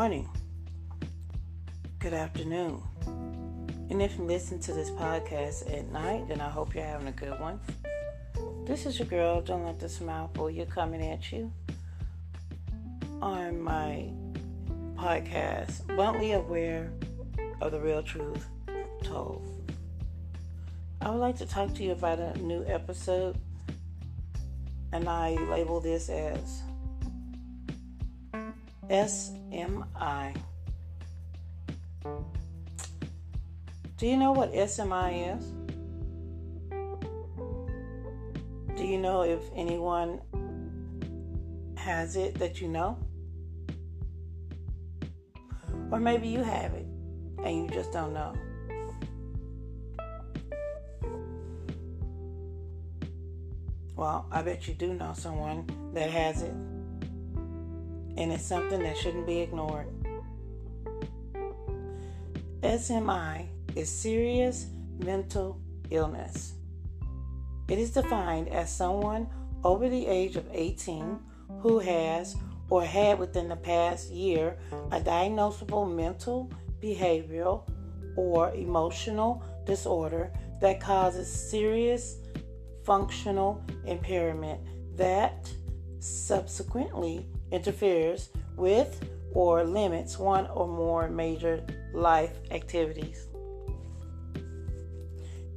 morning, 0.00 0.30
good 1.98 2.14
afternoon. 2.14 2.82
And 3.90 4.00
if 4.00 4.16
you 4.16 4.24
listen 4.24 4.58
to 4.60 4.72
this 4.72 4.88
podcast 4.88 5.70
at 5.70 5.92
night, 5.92 6.26
then 6.26 6.40
I 6.40 6.48
hope 6.48 6.74
you're 6.74 6.82
having 6.82 7.08
a 7.08 7.12
good 7.12 7.38
one. 7.38 7.60
This 8.64 8.86
is 8.86 8.98
your 8.98 9.08
girl, 9.08 9.42
Don't 9.42 9.66
Let 9.66 9.78
the 9.78 9.90
Smile 9.90 10.30
Fool 10.34 10.48
You, 10.48 10.64
coming 10.64 11.06
at 11.06 11.30
you 11.30 11.52
on 13.20 13.60
my 13.60 14.10
podcast, 14.94 15.86
Bluntly 15.88 16.32
Aware 16.32 16.90
of 17.60 17.70
the 17.70 17.78
Real 17.78 18.02
Truth 18.02 18.46
Told. 19.02 19.70
I 21.02 21.10
would 21.10 21.20
like 21.20 21.36
to 21.36 21.46
talk 21.46 21.74
to 21.74 21.82
you 21.82 21.92
about 21.92 22.20
a 22.20 22.38
new 22.38 22.64
episode, 22.66 23.36
and 24.92 25.06
I 25.10 25.34
label 25.50 25.78
this 25.78 26.08
as 26.08 26.62
SMI. 28.90 30.34
Do 33.96 34.06
you 34.06 34.16
know 34.16 34.32
what 34.32 34.52
SMI 34.52 35.36
is? 35.36 35.44
Do 38.76 38.84
you 38.84 38.98
know 38.98 39.22
if 39.22 39.42
anyone 39.54 40.20
has 41.76 42.16
it 42.16 42.34
that 42.40 42.60
you 42.60 42.66
know? 42.66 42.98
Or 45.92 46.00
maybe 46.00 46.26
you 46.26 46.42
have 46.42 46.74
it 46.74 46.86
and 47.44 47.56
you 47.56 47.68
just 47.68 47.92
don't 47.92 48.12
know. 48.12 48.34
Well, 53.94 54.26
I 54.32 54.42
bet 54.42 54.66
you 54.66 54.74
do 54.74 54.94
know 54.94 55.12
someone 55.14 55.68
that 55.94 56.10
has 56.10 56.42
it 56.42 56.54
and 58.20 58.30
it's 58.30 58.44
something 58.44 58.82
that 58.82 58.98
shouldn't 58.98 59.26
be 59.26 59.40
ignored. 59.40 59.86
SMI 62.62 63.46
is 63.74 63.88
serious 63.88 64.66
mental 64.98 65.58
illness. 65.88 66.52
It 67.68 67.78
is 67.78 67.90
defined 67.90 68.48
as 68.48 68.74
someone 68.74 69.26
over 69.64 69.88
the 69.88 70.06
age 70.06 70.36
of 70.36 70.46
18 70.52 71.18
who 71.60 71.78
has 71.78 72.36
or 72.68 72.84
had 72.84 73.18
within 73.18 73.48
the 73.48 73.56
past 73.56 74.10
year 74.10 74.58
a 74.92 75.00
diagnosable 75.00 75.90
mental, 75.90 76.52
behavioral, 76.82 77.66
or 78.16 78.52
emotional 78.54 79.42
disorder 79.64 80.30
that 80.60 80.78
causes 80.78 81.26
serious 81.32 82.18
functional 82.84 83.64
impairment 83.86 84.60
that 84.96 85.50
subsequently 86.00 87.26
interferes 87.50 88.30
with 88.56 89.04
or 89.32 89.64
limits 89.64 90.18
one 90.18 90.46
or 90.48 90.66
more 90.66 91.08
major 91.08 91.64
life 91.92 92.32
activities. 92.50 93.26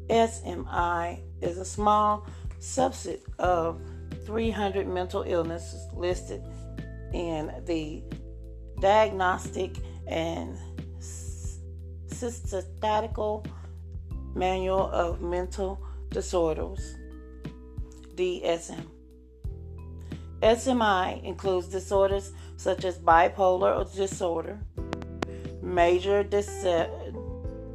SMI 0.10 1.20
is 1.42 1.58
a 1.58 1.66
small 1.66 2.28
subset 2.60 3.20
of 3.40 3.82
300 4.26 4.88
mental 4.88 5.24
illnesses 5.24 5.88
listed 5.94 6.44
in 7.14 7.52
the 7.66 8.04
Diagnostic 8.80 9.78
and 10.08 10.58
Statistical 12.08 13.46
Manual 14.36 14.90
of 14.92 15.22
Mental 15.22 15.80
Disorders, 16.10 16.96
DSM. 18.16 18.93
SMI 20.44 21.24
includes 21.24 21.68
disorders 21.68 22.34
such 22.58 22.84
as 22.84 23.00
bipolar 23.00 23.90
disorder, 23.96 24.60
major 25.62 26.22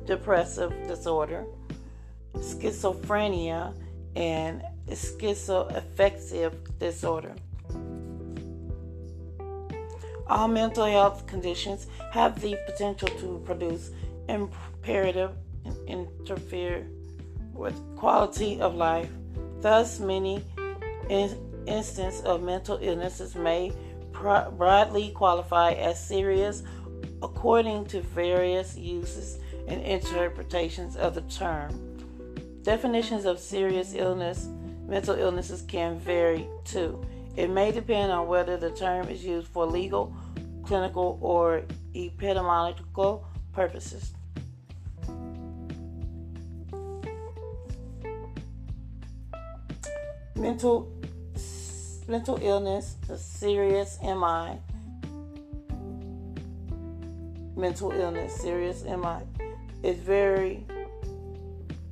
depressive 0.04 0.72
disorder, 0.86 1.46
schizophrenia, 2.34 3.74
and 4.14 4.62
schizoaffective 4.90 6.52
disorder. 6.78 7.34
All 10.26 10.48
mental 10.48 10.84
health 10.84 11.26
conditions 11.26 11.86
have 12.12 12.38
the 12.38 12.58
potential 12.66 13.08
to 13.08 13.42
produce 13.46 13.92
imperative 14.28 15.30
and 15.64 15.74
interfere 15.88 16.86
with 17.54 17.74
quality 17.96 18.60
of 18.60 18.74
life. 18.74 19.08
Thus, 19.62 20.00
many 20.00 20.44
instances 21.68 22.22
of 22.22 22.42
mental 22.42 22.78
illnesses 22.80 23.34
may 23.34 23.72
broadly 24.12 25.10
qualify 25.10 25.72
as 25.72 26.02
serious 26.02 26.62
according 27.22 27.84
to 27.86 28.00
various 28.00 28.76
uses 28.76 29.38
and 29.68 29.82
interpretations 29.82 30.96
of 30.96 31.14
the 31.14 31.20
term. 31.22 31.70
Definitions 32.62 33.24
of 33.24 33.38
serious 33.38 33.94
illness, 33.94 34.48
mental 34.86 35.14
illnesses 35.14 35.62
can 35.62 35.98
vary 35.98 36.48
too. 36.64 37.00
It 37.36 37.50
may 37.50 37.70
depend 37.70 38.10
on 38.10 38.26
whether 38.26 38.56
the 38.56 38.70
term 38.70 39.08
is 39.08 39.24
used 39.24 39.48
for 39.48 39.64
legal, 39.64 40.14
clinical, 40.64 41.18
or 41.20 41.62
epidemiological 41.94 43.24
purposes. 43.52 44.12
Mental 50.34 50.97
mental 52.08 52.38
illness, 52.40 52.96
a 53.10 53.18
serious 53.18 53.98
MI, 54.02 54.58
mental 57.54 57.92
illness, 57.92 58.34
serious 58.40 58.82
MI, 58.82 59.18
It's 59.82 60.00
very 60.00 60.64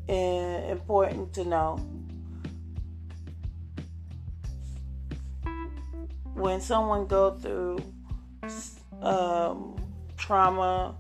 important 0.09 1.35
to 1.35 1.45
know. 1.45 1.77
When 6.33 6.61
someone 6.61 7.07
goes 7.07 7.43
through 7.43 7.83
um, 9.03 9.77
trauma, 10.17 10.95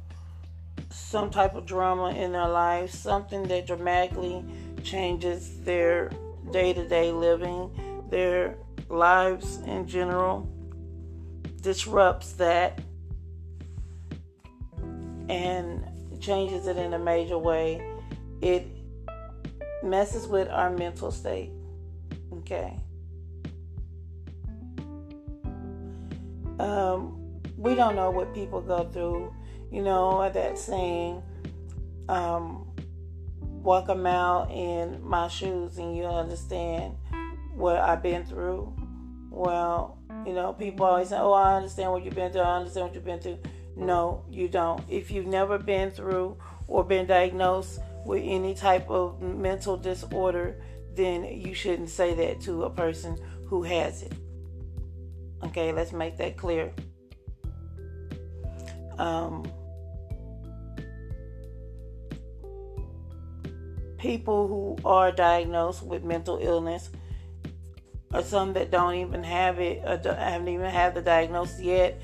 some 0.91 1.31
type 1.31 1.55
of 1.55 1.65
drama 1.65 2.11
in 2.11 2.33
their 2.33 2.49
life, 2.49 2.91
something 2.91 3.45
that 3.45 3.67
dramatically 3.67 4.45
changes 4.83 5.61
their 5.61 6.11
day 6.53 6.75
to 6.75 6.87
day 6.87 7.13
living, 7.13 7.71
their 8.11 8.57
lives 8.89 9.59
in 9.67 9.87
general, 9.87 10.49
disrupts 11.61 12.33
that 12.35 12.81
and 15.29 15.85
changes 16.21 16.67
it 16.67 16.77
in 16.77 16.95
a 16.95 16.99
major 16.99 17.39
way, 17.39 17.83
it 18.41 18.67
messes 19.83 20.27
with 20.27 20.49
our 20.49 20.71
mental 20.71 21.11
state. 21.11 21.51
Okay. 22.39 22.77
Um, 26.59 27.41
we 27.57 27.75
don't 27.75 27.97
know 27.97 28.11
what 28.11 28.35
people 28.35 28.61
go 28.61 28.85
through. 28.85 29.35
You 29.71 29.83
know, 29.83 30.31
that 30.33 30.59
saying, 30.59 31.23
um, 32.09 32.67
walk 33.67 33.89
a 33.89 33.95
mile 33.95 34.49
in 34.51 35.05
my 35.05 35.27
shoes 35.27 35.79
and 35.79 35.97
you'll 35.97 36.15
understand 36.15 36.95
what 37.57 37.77
I've 37.77 38.03
been 38.03 38.25
through. 38.25 38.75
Well, 39.31 39.99
you 40.27 40.33
know, 40.33 40.53
people 40.53 40.87
always 40.87 41.09
say, 41.09 41.17
oh, 41.19 41.33
I 41.33 41.57
understand 41.57 41.93
what 41.93 42.05
you've 42.05 42.15
been 42.15 42.33
through. 42.33 42.43
I 42.43 42.59
understand 42.59 42.87
what 42.87 42.95
you've 42.95 43.05
been 43.05 43.21
through. 43.21 43.39
No, 43.77 44.25
you 44.31 44.49
don't. 44.49 44.83
If 44.89 45.11
you've 45.11 45.27
never 45.27 45.59
been 45.59 45.91
through 45.91 46.37
or 46.69 46.85
been 46.85 47.07
diagnosed 47.07 47.81
with 48.05 48.23
any 48.25 48.55
type 48.55 48.89
of 48.89 49.21
mental 49.21 49.77
disorder, 49.77 50.61
then 50.95 51.25
you 51.25 51.55
shouldn't 51.55 51.91
say 51.91 52.15
that 52.15 52.41
to 52.43 52.65
a 52.65 52.71
person 52.71 53.19
who 53.47 53.63
has 53.63 54.03
it. 54.03 54.13
Okay, 55.45 55.73
let's 55.73 55.93
make 55.93 56.17
that 56.17 56.37
clear. 56.37 56.73
Um, 58.99 59.45
people 63.99 64.49
who 64.49 64.89
are 64.89 65.13
diagnosed 65.13 65.83
with 65.83 66.03
mental 66.03 66.39
illness 66.41 66.91
or 68.13 68.23
some 68.23 68.53
that 68.53 68.71
don't 68.71 68.95
even 68.95 69.23
have 69.23 69.59
it 69.59 69.83
or 69.85 70.15
haven't 70.15 70.49
even 70.49 70.71
had 70.71 70.95
the 70.95 71.03
diagnosis 71.03 71.61
yet 71.61 72.01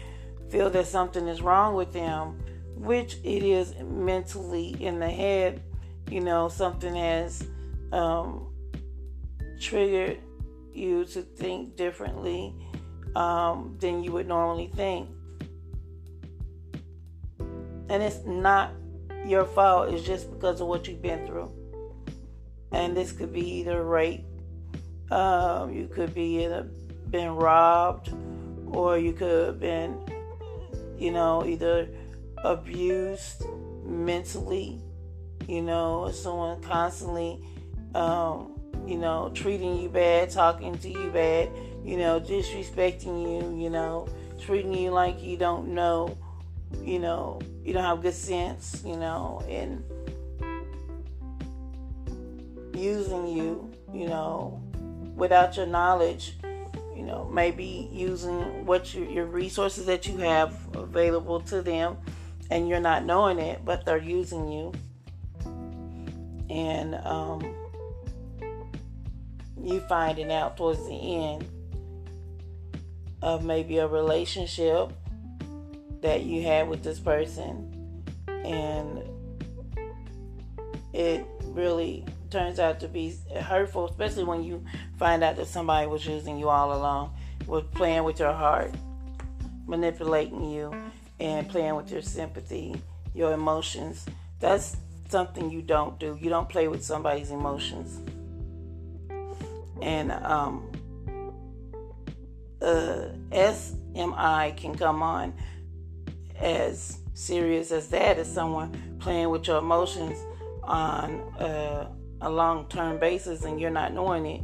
feel 0.51 0.69
that 0.71 0.87
something 0.87 1.29
is 1.29 1.41
wrong 1.41 1.75
with 1.75 1.93
them 1.93 2.39
which 2.77 3.17
it 3.23 3.43
is 3.43 3.75
mentally 3.85 4.77
in 4.81 4.99
the 4.99 5.09
head 5.09 5.63
you 6.11 6.21
know 6.21 6.49
something 6.49 6.95
has 6.95 7.47
um, 7.93 8.53
triggered 9.61 10.19
you 10.73 11.05
to 11.05 11.23
think 11.23 11.77
differently 11.77 12.55
um, 13.15 13.77
than 13.81 14.03
you 14.03 14.13
would 14.13 14.27
normally 14.27 14.71
think. 14.75 15.09
And 17.89 18.03
it's 18.03 18.25
not 18.25 18.73
your 19.27 19.45
fault 19.45 19.93
it's 19.93 20.05
just 20.05 20.31
because 20.33 20.61
of 20.61 20.67
what 20.67 20.89
you've 20.89 21.03
been 21.03 21.27
through. 21.27 21.53
And 22.73 22.97
this 22.97 23.13
could 23.13 23.33
be 23.33 23.47
either 23.59 23.85
rape 23.85 24.25
um, 25.13 25.73
you 25.73 25.87
could 25.89 26.15
be 26.15 26.43
in 26.45 26.53
a, 26.53 26.63
been 27.11 27.31
robbed 27.37 28.13
or 28.67 28.99
you 28.99 29.13
could 29.13 29.47
have 29.47 29.61
been 29.61 29.99
you 31.03 31.11
know, 31.11 31.45
either 31.45 31.89
abused 32.45 33.45
mentally, 33.85 34.81
you 35.49 35.61
know, 35.61 36.09
someone 36.13 36.63
constantly, 36.63 37.41
um, 37.97 38.55
you 38.87 38.97
know, 38.97 39.29
treating 39.35 39.77
you 39.79 39.89
bad, 39.89 40.31
talking 40.31 40.79
to 40.79 40.89
you 40.89 41.11
bad, 41.11 41.51
you 41.85 41.97
know, 41.97 42.21
disrespecting 42.21 43.21
you, 43.21 43.61
you 43.61 43.69
know, 43.69 44.09
treating 44.41 44.73
you 44.73 44.91
like 44.91 45.21
you 45.21 45.37
don't 45.37 45.75
know, 45.75 46.17
you 46.81 47.01
know, 47.01 47.41
you 47.65 47.73
don't 47.73 47.83
have 47.83 48.01
good 48.01 48.15
sense, 48.15 48.83
you 48.87 48.97
know, 48.97 49.43
and 49.49 49.83
using 52.77 53.27
you, 53.27 53.69
you 53.93 54.07
know, 54.07 54.63
without 55.15 55.57
your 55.57 55.67
knowledge, 55.67 56.37
you 56.97 57.03
know, 57.03 57.29
maybe 57.33 57.89
using 57.93 58.65
what 58.67 58.95
you, 58.95 59.05
your 59.05 59.27
resources 59.27 59.87
that 59.87 60.07
you 60.07 60.17
have 60.19 60.55
available 60.75 61.41
to 61.41 61.63
them 61.63 61.97
and 62.51 62.69
you're 62.69 62.81
not 62.81 63.05
knowing 63.05 63.39
it, 63.39 63.65
but 63.65 63.85
they're 63.85 63.97
using 63.99 64.49
you. 64.51 64.73
And 66.51 66.95
um, 66.97 67.55
you 69.63 69.81
finding 69.81 70.33
out 70.33 70.57
towards 70.57 70.87
the 70.87 70.95
end 70.95 71.47
of 73.23 73.45
maybe 73.45 73.79
a 73.79 73.87
relationship 73.87 74.93
that 76.01 76.25
you 76.25 76.43
had 76.43 76.69
with 76.69 76.83
this 76.83 76.99
person 76.99 77.69
and 78.27 79.03
it 80.93 81.25
really 81.45 82.05
turns 82.33 82.59
out 82.59 82.81
to 82.81 82.89
be 82.89 83.15
hurtful, 83.41 83.87
especially 83.87 84.25
when 84.25 84.43
you 84.43 84.65
find 84.99 85.23
out 85.23 85.37
that 85.37 85.47
somebody 85.47 85.87
was 85.87 86.07
using 86.07 86.39
you 86.39 86.49
all 86.49 86.75
along, 86.75 87.15
was 87.47 87.63
playing 87.75 88.05
with 88.05 88.19
your 88.19 88.33
heart, 88.33 88.75
manipulating 89.67 90.51
you, 90.51 90.75
and 91.21 91.49
playing 91.49 91.77
with 91.77 91.93
your 91.93 92.03
sympathy, 92.03 92.75
your 93.15 93.35
emotions. 93.35 94.07
That's 94.41 94.77
something 95.09 95.51
you 95.51 95.61
don't 95.61 95.99
do. 96.01 96.19
You 96.21 96.31
don't 96.31 96.49
play 96.49 96.69
with 96.69 96.83
somebody's 96.83 97.31
emotions. 97.31 98.01
And 99.83 100.11
um, 100.13 100.73
uh, 102.63 103.09
SMI 103.31 104.57
can 104.57 104.75
come 104.75 105.03
on 105.03 105.35
as 106.41 106.99
serious 107.15 107.71
as 107.73 107.89
that 107.89 108.19
as 108.19 108.33
someone 108.33 108.97
playing 109.01 109.29
with 109.29 109.47
your 109.47 109.59
emotions 109.59 110.19
on 110.63 111.21
uh, 111.39 111.89
a 112.23 112.31
long 112.31 112.67
term 112.69 112.99
basis 112.99 113.45
and 113.45 113.61
you're 113.61 113.71
not 113.71 113.93
knowing 113.93 114.27
it. 114.27 114.43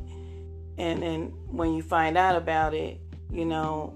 And 0.76 1.02
then 1.02 1.32
when 1.46 1.74
you 1.74 1.82
find 1.82 2.16
out 2.18 2.36
about 2.36 2.74
it, 2.74 3.00
you 3.30 3.44
know, 3.44 3.94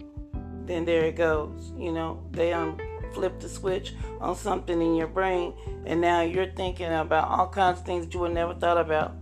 then 0.66 0.84
there 0.84 1.04
it 1.04 1.16
goes. 1.16 1.72
You 1.76 1.92
know, 1.92 2.24
they 2.30 2.52
um, 2.52 2.78
flip 3.12 3.38
the 3.40 3.48
switch 3.48 3.94
on 4.20 4.36
something 4.36 4.80
in 4.80 4.96
your 4.96 5.06
brain, 5.06 5.54
and 5.86 6.00
now 6.00 6.22
you're 6.22 6.50
thinking 6.52 6.92
about 6.92 7.28
all 7.28 7.48
kinds 7.48 7.80
of 7.80 7.86
things 7.86 8.04
that 8.04 8.14
you 8.14 8.20
would 8.20 8.32
never 8.32 8.54
thought 8.54 8.78
about. 8.78 9.14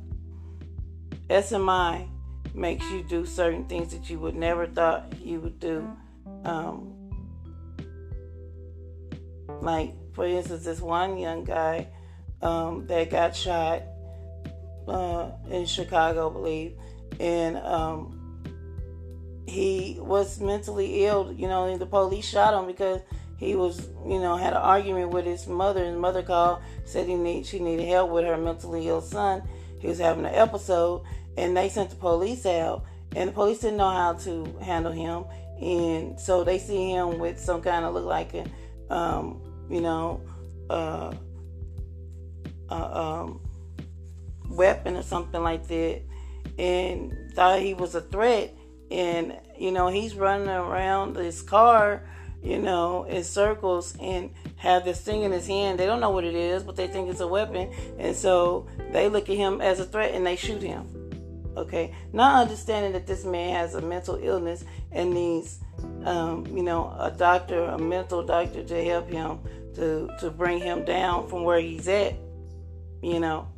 SMI 1.28 2.08
makes 2.54 2.88
you 2.90 3.02
do 3.02 3.24
certain 3.24 3.64
things 3.66 3.92
that 3.92 4.10
you 4.10 4.18
would 4.18 4.34
never 4.34 4.66
thought 4.66 5.14
you 5.20 5.40
would 5.40 5.60
do. 5.60 5.88
Um, 6.44 6.94
like, 9.60 9.94
for 10.14 10.26
instance, 10.26 10.64
this 10.64 10.80
one 10.80 11.18
young 11.18 11.44
guy 11.44 11.88
um, 12.42 12.86
that 12.86 13.10
got 13.10 13.36
shot 13.36 13.82
uh, 14.90 15.30
in 15.50 15.66
Chicago, 15.66 16.28
I 16.28 16.32
believe, 16.32 16.72
and 17.18 17.56
um, 17.58 18.16
he 19.46 19.96
was 20.00 20.40
mentally 20.40 21.06
ill. 21.06 21.32
You 21.32 21.48
know, 21.48 21.76
the 21.76 21.86
police 21.86 22.28
shot 22.28 22.54
him 22.54 22.66
because 22.66 23.00
he 23.38 23.54
was, 23.54 23.88
you 24.06 24.18
know, 24.20 24.36
had 24.36 24.52
an 24.52 24.58
argument 24.58 25.10
with 25.10 25.24
his 25.24 25.46
mother. 25.46 25.84
His 25.84 25.96
mother 25.96 26.22
called, 26.22 26.62
said 26.84 27.08
he 27.08 27.14
need 27.14 27.46
she 27.46 27.58
needed 27.58 27.86
help 27.86 28.10
with 28.10 28.24
her 28.24 28.36
mentally 28.36 28.88
ill 28.88 29.00
son. 29.00 29.42
He 29.78 29.86
was 29.86 29.98
having 29.98 30.26
an 30.26 30.34
episode, 30.34 31.04
and 31.36 31.56
they 31.56 31.68
sent 31.68 31.90
the 31.90 31.96
police 31.96 32.44
out, 32.44 32.84
and 33.16 33.28
the 33.28 33.32
police 33.32 33.60
didn't 33.60 33.78
know 33.78 33.90
how 33.90 34.12
to 34.14 34.44
handle 34.60 34.92
him, 34.92 35.24
and 35.60 36.20
so 36.20 36.44
they 36.44 36.58
see 36.58 36.90
him 36.90 37.18
with 37.18 37.38
some 37.38 37.62
kind 37.62 37.84
of 37.84 37.94
look 37.94 38.04
like 38.04 38.34
a, 38.34 38.44
um, 38.92 39.40
you 39.70 39.80
know, 39.80 40.20
uh, 40.68 41.14
uh, 42.68 42.74
um, 42.74 43.40
weapon 44.50 44.96
or 44.96 45.02
something 45.02 45.42
like 45.42 45.66
that, 45.68 46.02
and 46.58 47.12
thought 47.34 47.60
he 47.60 47.74
was 47.74 47.94
a 47.94 48.00
threat, 48.00 48.54
and 48.90 49.38
you 49.58 49.70
know 49.72 49.88
he's 49.88 50.14
running 50.14 50.48
around 50.48 51.16
his 51.16 51.42
car, 51.42 52.02
you 52.42 52.58
know, 52.58 53.04
in 53.04 53.24
circles 53.24 53.96
and 54.00 54.30
have 54.56 54.84
this 54.84 55.00
thing 55.00 55.22
in 55.22 55.32
his 55.32 55.46
hand. 55.46 55.78
They 55.78 55.86
don't 55.86 56.00
know 56.00 56.10
what 56.10 56.24
it 56.24 56.34
is, 56.34 56.62
but 56.62 56.76
they 56.76 56.86
think 56.86 57.08
it's 57.08 57.20
a 57.20 57.28
weapon, 57.28 57.72
and 57.98 58.14
so 58.16 58.66
they 58.92 59.08
look 59.08 59.28
at 59.28 59.36
him 59.36 59.60
as 59.60 59.80
a 59.80 59.84
threat 59.84 60.14
and 60.14 60.26
they 60.26 60.36
shoot 60.36 60.62
him. 60.62 60.86
Okay, 61.56 61.92
not 62.12 62.42
understanding 62.42 62.92
that 62.92 63.06
this 63.06 63.24
man 63.24 63.54
has 63.54 63.74
a 63.74 63.80
mental 63.80 64.16
illness 64.22 64.64
and 64.92 65.12
needs, 65.12 65.58
um, 66.04 66.46
you 66.46 66.62
know, 66.62 66.94
a 66.98 67.10
doctor, 67.10 67.64
a 67.64 67.78
mental 67.78 68.22
doctor 68.22 68.62
to 68.62 68.84
help 68.84 69.10
him 69.10 69.40
to 69.74 70.08
to 70.20 70.30
bring 70.30 70.60
him 70.60 70.84
down 70.84 71.28
from 71.28 71.42
where 71.42 71.60
he's 71.60 71.88
at. 71.88 72.14
You 73.02 73.18
know, 73.18 73.48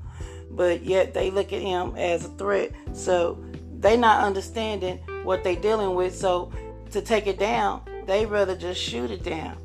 but 0.53 0.83
yet 0.83 1.15
they 1.15 1.31
look 1.31 1.53
at 1.53 1.61
him 1.61 1.95
as 1.97 2.25
a 2.25 2.29
threat. 2.29 2.73
So 2.93 3.43
they 3.79 3.97
not 3.97 4.23
understanding 4.23 4.99
what 5.25 5.43
they 5.43 5.57
dealing 5.57 5.95
with. 5.95 6.15
So 6.15 6.53
to 6.91 7.01
take 7.01 7.27
it 7.27 7.39
down, 7.39 7.83
they 8.07 8.27
rather 8.27 8.57
just 8.57 8.81
shoot 8.81 9.11
it 9.11 9.23
down, 9.23 9.57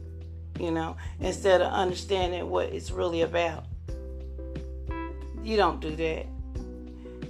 you 0.60 0.72
know, 0.72 0.95
instead 1.19 1.62
of 1.62 1.72
understanding 1.72 2.50
what 2.50 2.69
it's 2.69 2.92
really 2.92 3.22
about. 3.22 3.66
You 5.44 5.56
don't 5.57 5.80
do 5.80 5.95
that. 5.95 6.25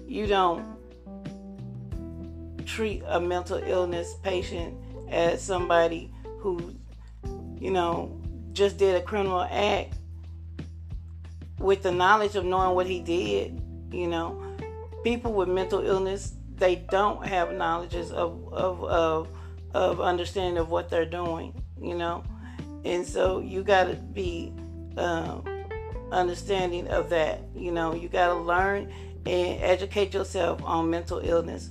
You 0.08 0.28
don't 0.28 0.78
treat 2.66 3.04
a 3.08 3.20
mental 3.20 3.58
illness 3.58 4.16
patient 4.24 4.76
as 5.10 5.42
somebody 5.42 6.12
who, 6.40 6.76
you 7.60 7.72
know, 7.72 8.20
just 8.54 8.78
did 8.78 8.96
a 8.96 9.02
criminal 9.02 9.42
act 9.42 9.94
with 11.60 11.84
the 11.84 11.92
knowledge 11.92 12.36
of 12.36 12.46
knowing 12.46 12.76
what 12.76 12.88
he 12.88 13.00
did, 13.00 13.62
you 13.92 14.08
know, 14.08 14.42
people 15.04 15.34
with 15.34 15.50
mental 15.50 15.86
illness, 15.86 16.34
they 16.56 16.76
don't 16.76 17.26
have 17.26 17.54
knowledges 17.54 18.12
of, 18.12 18.54
of, 18.54 18.84
of, 18.84 19.28
of 19.74 20.02
understanding 20.02 20.58
of 20.58 20.70
what 20.70 20.90
they're 20.90 21.06
doing, 21.06 21.54
you 21.82 21.96
know. 21.96 22.24
And 22.86 23.06
so 23.06 23.40
you 23.40 23.64
got 23.64 23.86
to 23.86 23.96
be 23.96 24.54
um, 24.98 25.44
understanding 26.12 26.88
of 26.90 27.10
that. 27.10 27.42
You 27.56 27.72
know, 27.72 27.94
you 27.94 28.10
got 28.10 28.28
to 28.28 28.36
learn 28.36 28.92
and 29.26 29.62
educate 29.62 30.14
yourself 30.14 30.64
on 30.64 30.90
mental 30.90 31.20
illness. 31.20 31.70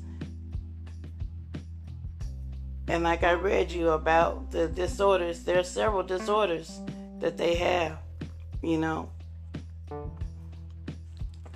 And 2.89 3.03
like 3.03 3.25
I 3.25 3.33
read 3.33 3.73
you 3.73 3.91
about 3.91 4.53
the 4.53 4.69
disorders, 4.69 5.43
there 5.43 5.59
are 5.59 5.65
several 5.65 6.05
disorders 6.05 6.81
that 7.19 7.37
they 7.37 7.57
have, 7.57 7.99
you 8.63 8.79
know 8.79 9.11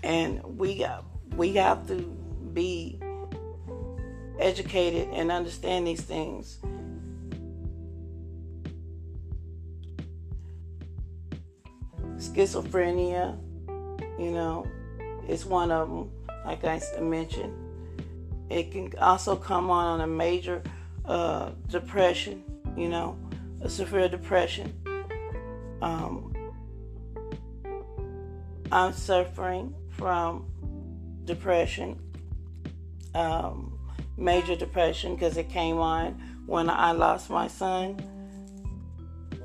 and 0.03 0.43
we 0.59 0.79
got 0.79 1.05
we 1.37 1.55
have 1.55 1.87
to 1.87 1.97
be 2.53 2.99
educated 4.39 5.09
and 5.13 5.31
understand 5.31 5.87
these 5.87 6.01
things. 6.01 6.59
Schizophrenia, 12.17 13.39
you 14.19 14.31
know, 14.31 14.67
is 15.29 15.45
one 15.47 15.71
of 15.71 15.89
them. 15.89 16.11
Like 16.45 16.65
I 16.65 16.81
mentioned, 17.01 17.55
it 18.49 18.73
can 18.73 18.93
also 18.99 19.37
come 19.37 19.71
on 19.71 19.87
on 19.87 20.01
a 20.01 20.07
major 20.07 20.63
uh, 21.05 21.51
depression. 21.69 22.43
You 22.77 22.89
know, 22.89 23.19
a 23.61 23.69
severe 23.69 24.09
depression. 24.09 24.73
Um, 25.83 26.35
I'm 28.73 28.93
suffering 28.93 29.75
from 30.01 30.47
depression, 31.27 32.01
um, 33.15 33.79
major 34.17 34.57
depression, 34.57 35.15
because 35.15 35.37
it 35.37 35.51
came 35.51 35.77
on 35.77 36.13
when 36.47 36.71
I 36.71 36.93
lost 36.93 37.29
my 37.29 37.49
son, 37.49 37.99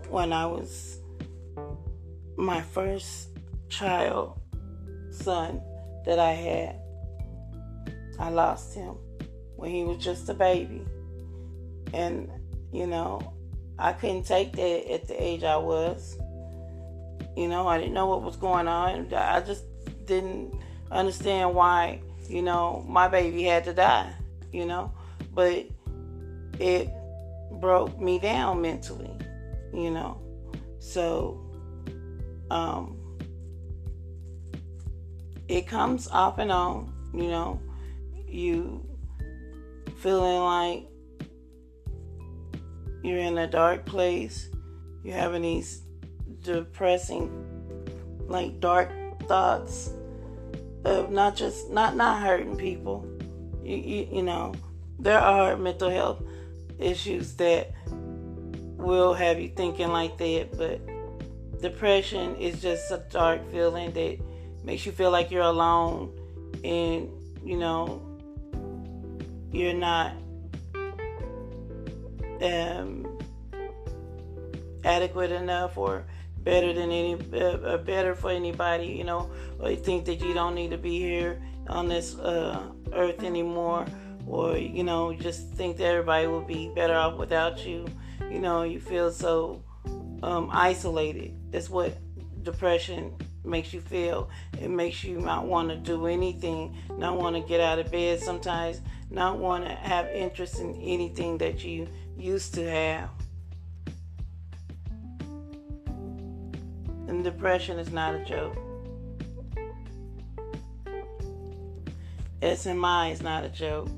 when 0.07 0.31
I 0.31 0.45
was 0.45 1.00
my 2.38 2.62
first 2.62 3.27
child, 3.67 4.39
son 5.12 5.62
that 6.05 6.19
I 6.19 6.31
had. 6.31 6.79
I 8.17 8.29
lost 8.29 8.74
him 8.74 8.95
when 9.57 9.71
he 9.71 9.83
was 9.83 10.01
just 10.01 10.29
a 10.29 10.33
baby. 10.33 10.85
And, 11.93 12.31
you 12.71 12.88
know, 12.88 13.33
I 13.77 13.91
couldn't 13.91 14.24
take 14.24 14.53
that 14.53 14.89
at 14.89 15.07
the 15.09 15.21
age 15.21 15.43
I 15.43 15.57
was. 15.57 16.17
You 17.35 17.50
know, 17.50 17.67
I 17.67 17.77
didn't 17.77 17.93
know 17.93 18.07
what 18.07 18.24
was 18.24 18.38
going 18.38 18.69
on. 18.69 19.13
I 19.13 19.41
just 19.41 19.65
didn't 20.05 20.59
understand 20.91 21.53
why, 21.53 22.01
you 22.29 22.41
know, 22.41 22.85
my 22.88 23.07
baby 23.07 23.43
had 23.43 23.63
to 23.65 23.74
die, 23.74 24.13
you 24.51 24.65
know, 24.65 24.91
but 25.33 25.65
it 26.59 26.89
broke 27.59 28.00
me 28.00 28.19
down 28.19 28.62
mentally, 28.62 29.12
you 29.74 29.91
know. 29.91 30.21
So, 30.79 31.41
um, 32.51 32.97
it 35.47 35.67
comes 35.67 36.07
off 36.07 36.38
and 36.38 36.51
on, 36.51 36.93
you 37.13 37.27
know. 37.27 37.59
You 38.27 38.85
feeling 39.97 40.39
like 40.39 40.88
you're 43.03 43.19
in 43.19 43.38
a 43.38 43.47
dark 43.47 43.85
place, 43.85 44.50
you're 45.03 45.15
having 45.15 45.43
these 45.43 45.83
depressing, 46.41 47.29
like 48.27 48.59
dark 48.59 48.91
thoughts 49.27 49.91
of 50.86 51.12
not 51.12 51.36
just 51.36 51.70
not 51.70 51.96
not 51.96 52.22
hurting 52.22 52.56
people. 52.56 53.06
You, 53.63 53.77
you, 53.77 54.08
you 54.18 54.24
know, 54.24 54.54
there 55.00 55.20
are 55.20 55.58
mental 55.58 55.89
health 55.89 56.22
issues 56.80 57.34
that 57.36 57.74
will 58.77 59.13
have 59.13 59.39
you 59.39 59.50
thinking 59.50 59.89
like 59.89 60.18
that, 60.20 60.56
but 60.58 60.80
depression 61.62 62.36
is 62.36 62.62
just 62.62 62.92
a 62.92 63.04
dark 63.10 63.50
feeling 63.51 63.92
that 63.94 64.20
makes 64.63 64.86
you 64.86 64.92
feel 64.92 65.12
like 65.12 65.32
you're 65.32 65.42
alone 65.42 66.12
and 66.63 67.10
you 67.44 67.58
know 67.58 68.01
you're 69.51 69.74
not 69.74 70.12
um, 72.42 73.08
adequate 74.84 75.32
enough 75.32 75.77
or 75.77 76.06
better 76.45 76.71
than 76.71 76.91
any 76.91 77.15
uh, 77.33 77.77
better 77.77 78.15
for 78.15 78.29
anybody 78.31 78.85
you 78.85 79.03
know? 79.03 79.29
Or 79.59 79.71
you 79.71 79.77
think 79.77 80.05
that 80.05 80.21
you 80.21 80.33
don't 80.33 80.55
need 80.55 80.71
to 80.71 80.77
be 80.77 80.97
here 80.99 81.41
on 81.67 81.89
this 81.89 82.15
uh, 82.17 82.69
earth 82.93 83.23
anymore? 83.23 83.85
Or 84.25 84.57
you 84.57 84.83
know 84.83 85.13
just 85.13 85.51
think 85.53 85.75
that 85.77 85.85
everybody 85.85 86.27
will 86.27 86.45
be 86.45 86.71
better 86.73 86.95
off 86.95 87.17
without 87.17 87.65
you? 87.65 87.85
You 88.31 88.39
know 88.39 88.63
you 88.63 88.79
feel 88.79 89.11
so 89.11 89.61
um, 90.23 90.49
isolated. 90.53 91.35
That's 91.51 91.69
what 91.69 91.97
depression 92.43 93.13
makes 93.43 93.73
you 93.73 93.81
feel. 93.81 94.29
It 94.61 94.69
makes 94.69 95.03
you 95.03 95.19
not 95.19 95.45
want 95.45 95.69
to 95.69 95.75
do 95.75 96.07
anything 96.07 96.75
not 96.97 97.17
want 97.17 97.35
to 97.35 97.41
get 97.41 97.59
out 97.59 97.79
of 97.79 97.91
bed 97.91 98.19
sometimes 98.19 98.81
not 99.09 99.37
want 99.37 99.65
to 99.65 99.71
have 99.71 100.07
interest 100.07 100.59
in 100.59 100.73
anything 100.75 101.37
that 101.37 101.63
you 101.63 101.87
used 102.17 102.53
to 102.53 102.69
have 102.69 103.09
and 107.07 107.24
depression 107.24 107.79
is 107.79 107.91
not 107.91 108.15
a 108.15 108.24
joke 108.25 108.57
SMI 112.41 113.12
is 113.12 113.21
not 113.21 113.43
a 113.43 113.50
joke 113.50 113.89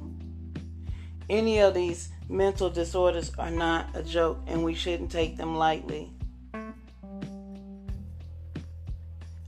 any 1.30 1.60
of 1.60 1.74
these 1.74 2.10
mental 2.30 2.70
disorders 2.70 3.32
are 3.38 3.52
not 3.52 3.90
a 3.96 4.04
joke 4.04 4.40
and 4.48 4.64
we 4.64 4.74
shouldn't 4.74 5.12
take 5.12 5.38
them 5.38 5.56
lightly. 5.56 6.12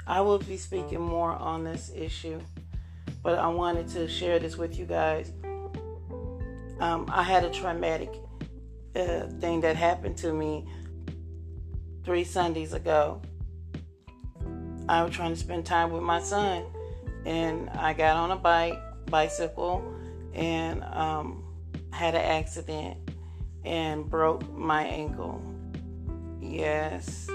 I 0.07 0.21
will 0.21 0.39
be 0.39 0.57
speaking 0.57 1.01
more 1.01 1.31
on 1.31 1.63
this 1.63 1.91
issue, 1.95 2.41
but 3.21 3.37
I 3.37 3.47
wanted 3.47 3.87
to 3.89 4.07
share 4.07 4.39
this 4.39 4.57
with 4.57 4.77
you 4.77 4.85
guys. 4.85 5.31
Um, 6.79 7.05
I 7.09 7.23
had 7.23 7.43
a 7.43 7.49
traumatic 7.51 8.11
uh, 8.95 9.27
thing 9.39 9.61
that 9.61 9.75
happened 9.75 10.17
to 10.17 10.33
me 10.33 10.65
three 12.03 12.23
Sundays 12.23 12.73
ago. 12.73 13.21
I 14.89 15.03
was 15.03 15.13
trying 15.13 15.31
to 15.31 15.39
spend 15.39 15.67
time 15.67 15.91
with 15.91 16.01
my 16.01 16.19
son, 16.19 16.63
and 17.23 17.69
I 17.69 17.93
got 17.93 18.17
on 18.17 18.31
a 18.31 18.35
bike, 18.35 18.79
bicycle, 19.05 19.83
and 20.33 20.83
um, 20.83 21.43
had 21.91 22.15
an 22.15 22.21
accident 22.21 22.97
and 23.63 24.09
broke 24.09 24.51
my 24.51 24.83
ankle. 24.83 25.43
Yes, 26.41 27.29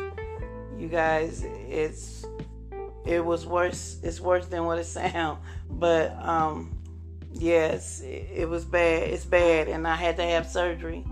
you 0.76 0.88
guys, 0.88 1.44
it's 1.68 2.24
it 3.06 3.24
was 3.24 3.46
worse. 3.46 4.00
It's 4.02 4.20
worse 4.20 4.46
than 4.46 4.64
what 4.64 4.80
it 4.80 4.84
sounds. 4.86 5.38
But 5.70 6.10
um, 6.18 6.76
yes, 7.32 8.00
it, 8.00 8.30
it 8.34 8.48
was 8.48 8.64
bad. 8.64 9.04
It's 9.04 9.24
bad, 9.24 9.68
and 9.68 9.86
I 9.86 9.94
had 9.94 10.16
to 10.16 10.24
have 10.24 10.48
surgery. 10.48 11.04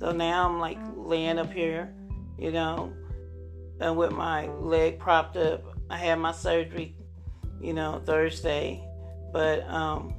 So 0.00 0.10
now 0.10 0.48
I'm 0.48 0.58
like 0.58 0.78
laying 0.96 1.38
up 1.38 1.52
here, 1.52 1.92
you 2.38 2.50
know, 2.50 2.94
and 3.78 3.94
with 3.94 4.12
my 4.12 4.46
leg 4.46 4.98
propped 4.98 5.36
up. 5.36 5.71
I 5.92 5.96
had 5.98 6.18
my 6.18 6.32
surgery, 6.32 6.96
you 7.60 7.74
know, 7.74 8.00
Thursday, 8.06 8.82
but 9.30 9.62
um, 9.68 10.14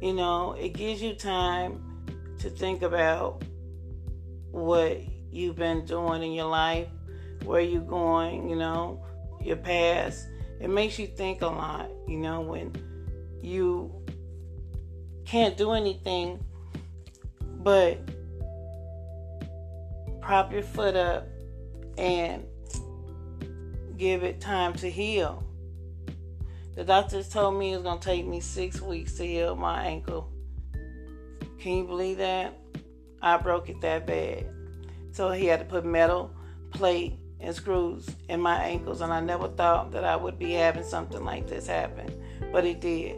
you 0.00 0.14
know, 0.14 0.54
it 0.54 0.70
gives 0.70 1.02
you 1.02 1.14
time 1.14 1.82
to 2.38 2.48
think 2.48 2.80
about 2.80 3.44
what 4.52 4.98
you've 5.30 5.56
been 5.56 5.84
doing 5.84 6.22
in 6.22 6.32
your 6.32 6.46
life, 6.46 6.88
where 7.44 7.60
you're 7.60 7.82
going, 7.82 8.48
you 8.48 8.56
know, 8.56 9.04
your 9.42 9.56
past. 9.56 10.26
It 10.58 10.70
makes 10.70 10.98
you 10.98 11.06
think 11.06 11.42
a 11.42 11.48
lot, 11.48 11.90
you 12.08 12.16
know, 12.16 12.40
when 12.40 12.72
you 13.42 13.92
can't 15.26 15.58
do 15.58 15.72
anything 15.72 16.42
but 17.58 17.98
prop 20.22 20.50
your 20.50 20.62
foot 20.62 20.96
up 20.96 21.28
and 21.98 22.42
give 23.96 24.22
it 24.22 24.40
time 24.40 24.74
to 24.74 24.90
heal. 24.90 25.42
The 26.74 26.84
doctors 26.84 27.28
told 27.28 27.58
me 27.58 27.72
it 27.72 27.76
was 27.76 27.84
going 27.84 27.98
to 27.98 28.04
take 28.04 28.26
me 28.26 28.40
six 28.40 28.80
weeks 28.80 29.14
to 29.14 29.26
heal 29.26 29.56
my 29.56 29.84
ankle. 29.84 30.30
Can 31.58 31.78
you 31.78 31.84
believe 31.84 32.18
that? 32.18 32.52
I 33.22 33.38
broke 33.38 33.70
it 33.70 33.80
that 33.80 34.06
bad. 34.06 34.46
So 35.12 35.30
he 35.30 35.46
had 35.46 35.60
to 35.60 35.64
put 35.64 35.86
metal 35.86 36.30
plate 36.70 37.14
and 37.40 37.54
screws 37.54 38.06
in 38.28 38.40
my 38.40 38.62
ankles, 38.62 39.00
and 39.00 39.12
I 39.12 39.20
never 39.20 39.48
thought 39.48 39.92
that 39.92 40.04
I 40.04 40.16
would 40.16 40.38
be 40.38 40.52
having 40.52 40.84
something 40.84 41.24
like 41.24 41.46
this 41.46 41.66
happen, 41.66 42.10
but 42.52 42.64
it 42.64 42.80
did. 42.80 43.16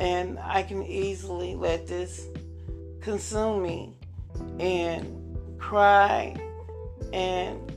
And 0.00 0.38
I 0.38 0.62
can 0.62 0.82
easily 0.82 1.54
let 1.54 1.86
this 1.86 2.26
consume 3.00 3.62
me 3.62 3.94
and 4.58 5.36
cry 5.58 6.34
and 7.12 7.72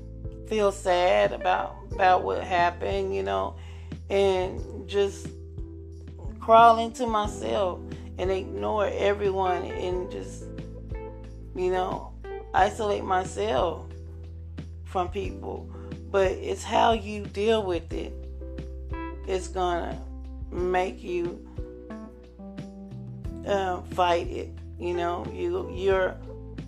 feel 0.48 0.72
sad 0.72 1.32
about 1.32 1.76
about 1.92 2.24
what 2.24 2.44
happened, 2.44 3.16
you 3.16 3.24
know, 3.24 3.56
and 4.10 4.88
just 4.88 5.28
crawl 6.40 6.80
into 6.80 7.06
myself 7.08 7.80
and 8.18 8.32
ignore 8.32 8.88
everyone 8.88 9.64
and 9.64 10.12
just, 10.12 10.46
you 11.56 11.72
know, 11.72 12.12
isolate 12.54 13.04
myself 13.04 13.86
from 14.86 15.10
people. 15.10 15.70
But 16.12 16.32
it's 16.32 16.64
how 16.64 16.94
you 16.94 17.26
deal 17.26 17.64
with 17.64 17.92
it. 17.94 18.14
It's 19.28 19.48
gonna 19.48 20.00
make 20.52 21.02
you 21.02 21.48
uh, 23.48 23.82
fight 23.94 24.28
it. 24.28 24.50
You 24.80 24.94
know, 24.94 25.26
you 25.34 25.72
you're 25.74 26.16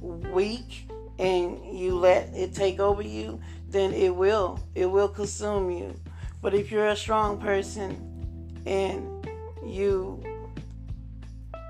weak 0.01 0.87
and 1.19 1.77
you 1.77 1.95
let 1.95 2.29
it 2.33 2.53
take 2.53 2.79
over 2.79 3.01
you, 3.01 3.39
then 3.75 3.93
it 3.93 4.15
will 4.15 4.59
it 4.73 4.85
will 4.85 5.09
consume 5.09 5.69
you. 5.69 5.93
But 6.41 6.53
if 6.53 6.71
you're 6.71 6.87
a 6.87 6.95
strong 6.95 7.39
person 7.39 8.61
and 8.65 9.27
you 9.65 10.23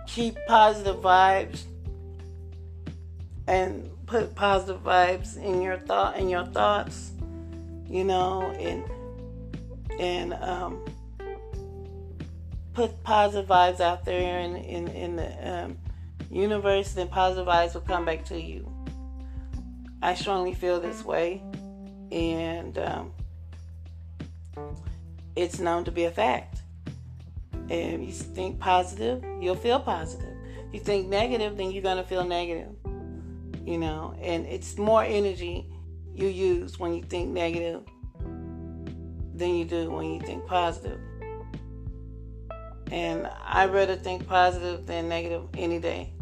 keep 0.05 0.37
positive 0.47 0.97
vibes 0.97 1.63
and 3.47 3.89
put 4.05 4.35
positive 4.35 4.83
vibes 4.83 5.35
in 5.37 5.61
your 5.61 5.77
thought 5.77 6.17
in 6.17 6.29
your 6.29 6.45
thoughts, 6.45 7.11
you 7.87 8.03
know, 8.03 8.51
and 8.59 8.83
and 9.99 10.33
um, 10.35 10.85
put 12.73 13.01
positive 13.03 13.49
vibes 13.49 13.79
out 13.79 14.05
there 14.05 14.41
in 14.41 14.57
in, 14.57 14.87
in 14.89 15.15
the 15.15 15.51
um, 15.51 15.77
universe, 16.29 16.93
then 16.93 17.07
positive 17.07 17.47
vibes 17.47 17.73
will 17.73 17.81
come 17.81 18.05
back 18.05 18.23
to 18.25 18.39
you. 18.39 18.71
I 20.03 20.13
strongly 20.13 20.53
feel 20.53 20.79
this 20.79 21.03
way, 21.03 21.41
and 22.11 22.77
um, 22.77 23.11
it's 25.35 25.59
known 25.59 25.83
to 25.85 25.91
be 25.91 26.05
a 26.05 26.11
fact. 26.11 26.61
And 27.69 28.05
you 28.05 28.11
think 28.11 28.59
positive, 28.59 29.23
you'll 29.41 29.55
feel 29.55 29.79
positive. 29.79 30.35
You 30.71 30.79
think 30.79 31.07
negative, 31.07 31.57
then 31.57 31.71
you're 31.71 31.83
to 31.83 32.03
feel 32.03 32.23
negative. 32.23 32.69
You 33.65 33.79
know, 33.79 34.15
and 34.21 34.45
it's 34.45 34.77
more 34.77 35.03
energy 35.03 35.67
you 36.13 36.27
use 36.27 36.79
when 36.79 36.93
you 36.93 37.01
think 37.03 37.29
negative 37.29 37.81
than 39.33 39.55
you 39.55 39.65
do 39.65 39.89
when 39.89 40.13
you 40.13 40.19
think 40.21 40.45
positive. 40.45 40.99
And 42.91 43.27
I'd 43.45 43.73
rather 43.73 43.95
think 43.95 44.27
positive 44.27 44.85
than 44.85 45.09
negative 45.09 45.43
any 45.57 45.79
day. 45.79 46.14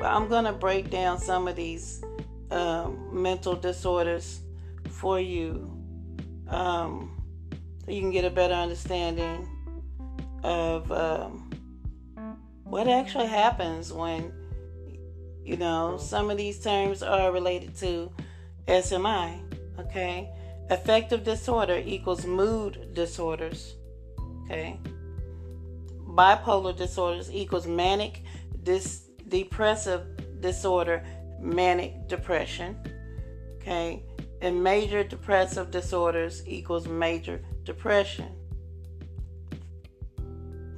But 0.00 0.12
I'm 0.12 0.28
going 0.28 0.46
to 0.46 0.52
break 0.52 0.90
down 0.90 1.18
some 1.18 1.46
of 1.46 1.56
these 1.56 2.02
um, 2.50 3.08
mental 3.12 3.54
disorders 3.54 4.40
for 4.88 5.20
you 5.20 5.70
um, 6.48 7.22
so 7.84 7.92
you 7.92 8.00
can 8.00 8.10
get 8.10 8.24
a 8.24 8.30
better 8.30 8.54
understanding 8.54 9.46
of 10.42 10.90
um, 10.90 11.50
what 12.64 12.88
actually 12.88 13.26
happens 13.26 13.92
when, 13.92 14.32
you 15.44 15.58
know, 15.58 15.98
some 15.98 16.30
of 16.30 16.38
these 16.38 16.58
terms 16.58 17.02
are 17.02 17.30
related 17.30 17.76
to 17.76 18.10
SMI. 18.68 19.42
Okay. 19.78 20.30
Affective 20.70 21.24
disorder 21.24 21.82
equals 21.84 22.24
mood 22.24 22.94
disorders. 22.94 23.74
Okay. 24.44 24.78
Bipolar 26.06 26.74
disorders 26.76 27.30
equals 27.30 27.66
manic 27.66 28.22
dis- 28.62 29.09
depressive 29.30 30.06
disorder, 30.40 31.02
manic 31.40 32.08
depression. 32.08 32.76
Okay. 33.56 34.04
And 34.42 34.62
major 34.62 35.04
depressive 35.04 35.70
disorders 35.70 36.42
equals 36.46 36.86
major 36.88 37.42
depression. 37.64 38.34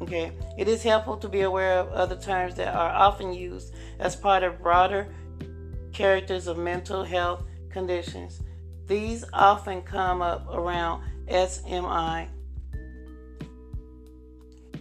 Okay, 0.02 0.32
it 0.58 0.66
is 0.66 0.82
helpful 0.82 1.16
to 1.18 1.28
be 1.28 1.42
aware 1.42 1.78
of 1.78 1.92
other 1.92 2.16
terms 2.16 2.56
that 2.56 2.74
are 2.74 2.90
often 2.90 3.32
used 3.32 3.72
as 4.00 4.16
part 4.16 4.42
of 4.42 4.60
broader 4.60 5.14
characters 5.92 6.48
of 6.48 6.58
mental 6.58 7.04
health 7.04 7.44
conditions. 7.70 8.42
These 8.88 9.24
often 9.32 9.80
come 9.82 10.20
up 10.20 10.48
around 10.52 11.04
SMI, 11.28 12.26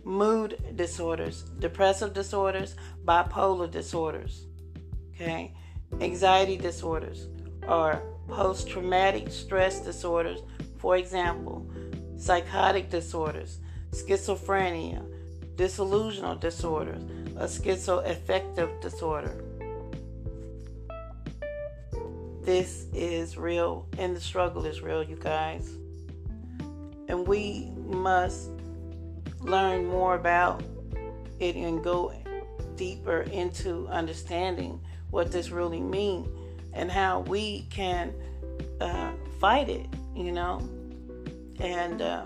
mood 0.03 0.57
disorders, 0.75 1.43
depressive 1.59 2.15
disorders, 2.15 2.75
bipolar 3.05 3.69
disorders, 3.69 4.45
okay, 5.13 5.53
anxiety 5.99 6.57
disorders, 6.57 7.27
or 7.67 8.01
post 8.27 8.69
traumatic 8.69 9.31
stress 9.31 9.79
disorders, 9.79 10.41
for 10.77 10.97
example, 10.97 11.69
psychotic 12.17 12.89
disorders, 12.89 13.59
schizophrenia, 13.91 15.03
disillusional 15.55 16.39
disorders, 16.39 17.03
a 17.37 17.45
schizoaffective 17.45 18.81
disorder. 18.81 19.43
This 22.43 22.87
is 22.93 23.37
real, 23.37 23.87
and 23.97 24.15
the 24.15 24.21
struggle 24.21 24.65
is 24.65 24.81
real, 24.81 25.03
you 25.03 25.15
guys. 25.15 25.69
And 27.07 27.27
we 27.27 27.69
must 27.87 28.49
learn 29.39 29.85
more 29.85 30.15
about 30.15 30.63
it 31.39 31.55
and 31.55 31.83
go 31.83 32.11
deeper 32.81 33.21
into 33.31 33.87
understanding 33.89 34.81
what 35.11 35.31
this 35.31 35.51
really 35.51 35.79
means 35.79 36.27
and 36.73 36.91
how 36.91 37.19
we 37.19 37.67
can 37.69 38.11
uh, 38.79 39.11
fight 39.39 39.69
it, 39.69 39.85
you 40.15 40.31
know. 40.31 40.67
And 41.59 42.01
uh, 42.01 42.25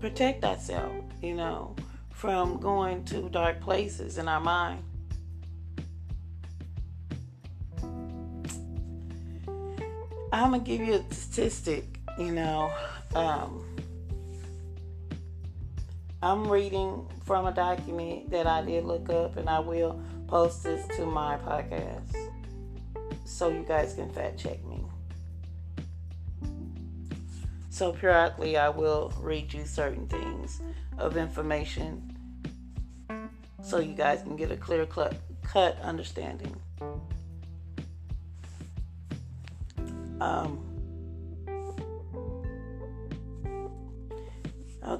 protect 0.00 0.42
ourselves, 0.42 1.04
you 1.22 1.34
know, 1.34 1.76
from 2.12 2.58
going 2.58 3.04
to 3.04 3.28
dark 3.28 3.60
places 3.60 4.18
in 4.18 4.26
our 4.26 4.40
mind. 4.40 4.82
I'm 10.32 10.50
gonna 10.50 10.58
give 10.58 10.80
you 10.80 10.94
a 10.94 11.14
statistic, 11.14 12.00
you 12.18 12.32
know. 12.32 12.72
Um, 13.14 13.65
I'm 16.22 16.48
reading 16.48 17.06
from 17.24 17.46
a 17.46 17.52
document 17.52 18.30
that 18.30 18.46
I 18.46 18.62
did 18.62 18.84
look 18.84 19.10
up, 19.10 19.36
and 19.36 19.48
I 19.48 19.60
will 19.60 20.00
post 20.26 20.64
this 20.64 20.86
to 20.96 21.06
my 21.06 21.36
podcast 21.36 22.16
so 23.24 23.48
you 23.48 23.62
guys 23.62 23.94
can 23.94 24.10
fact 24.10 24.38
check 24.38 24.64
me. 24.64 24.84
So 27.68 27.92
periodically, 27.92 28.56
I 28.56 28.70
will 28.70 29.12
read 29.20 29.52
you 29.52 29.66
certain 29.66 30.06
things 30.06 30.62
of 30.96 31.18
information 31.18 32.16
so 33.62 33.78
you 33.78 33.94
guys 33.94 34.22
can 34.22 34.36
get 34.36 34.50
a 34.50 34.56
clear 34.56 34.86
cut 34.86 35.78
understanding. 35.82 36.56
Um, 40.20 40.65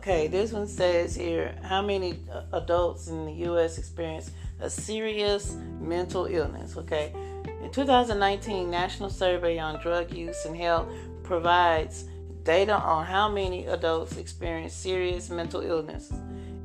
okay, 0.06 0.28
this 0.28 0.52
one 0.52 0.68
says 0.68 1.16
here 1.16 1.52
how 1.64 1.82
many 1.82 2.20
adults 2.52 3.08
in 3.08 3.26
the 3.26 3.32
U.S. 3.48 3.76
experience 3.76 4.30
a 4.60 4.70
serious 4.70 5.56
mental 5.80 6.26
illness? 6.26 6.76
Okay, 6.76 7.12
in 7.60 7.72
2019, 7.72 8.70
National 8.70 9.10
Survey 9.10 9.58
on 9.58 9.82
Drug 9.82 10.12
Use 10.12 10.44
and 10.44 10.56
Health 10.56 10.86
provides 11.24 12.04
data 12.44 12.74
on 12.74 13.04
how 13.04 13.28
many 13.28 13.66
adults 13.66 14.16
experience 14.16 14.72
serious 14.72 15.28
mental 15.28 15.60
illness 15.60 16.12